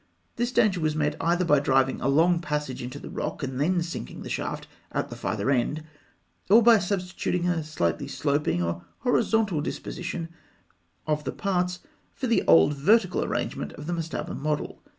[0.35, 3.83] This danger was met either by driving a long passage into the rock, and then
[3.83, 5.83] sinking the shaft at the farther end,
[6.49, 10.29] or by substituting a slightly sloping or horizontal disposition
[11.05, 11.81] of the parts
[12.15, 14.81] for the old vertical arrangement of the mastaba model.